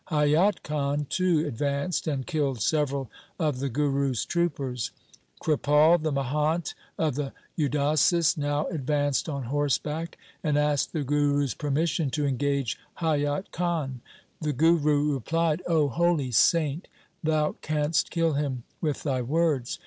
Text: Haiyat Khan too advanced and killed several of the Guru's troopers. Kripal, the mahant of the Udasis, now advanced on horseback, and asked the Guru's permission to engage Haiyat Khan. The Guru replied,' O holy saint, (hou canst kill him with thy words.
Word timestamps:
Haiyat 0.07 0.63
Khan 0.63 1.05
too 1.11 1.45
advanced 1.45 2.07
and 2.07 2.25
killed 2.25 2.59
several 2.59 3.11
of 3.37 3.59
the 3.59 3.69
Guru's 3.69 4.25
troopers. 4.25 4.89
Kripal, 5.39 6.01
the 6.01 6.11
mahant 6.11 6.73
of 6.97 7.13
the 7.13 7.33
Udasis, 7.55 8.35
now 8.35 8.65
advanced 8.69 9.29
on 9.29 9.43
horseback, 9.43 10.17
and 10.43 10.57
asked 10.57 10.91
the 10.91 11.03
Guru's 11.03 11.53
permission 11.53 12.09
to 12.09 12.25
engage 12.25 12.79
Haiyat 12.99 13.51
Khan. 13.51 14.01
The 14.41 14.53
Guru 14.53 15.13
replied,' 15.13 15.61
O 15.67 15.87
holy 15.87 16.31
saint, 16.31 16.87
(hou 17.23 17.57
canst 17.61 18.09
kill 18.09 18.33
him 18.33 18.63
with 18.81 19.03
thy 19.03 19.21
words. 19.21 19.77